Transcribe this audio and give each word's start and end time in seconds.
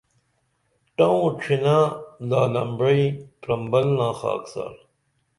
ٹوں 0.95 1.17
ڇھنہ 1.41 1.77
لال 2.29 2.55
امبعیں 2.61 3.07
پرمبلنا 3.41 4.07
خاکسار 4.19 4.73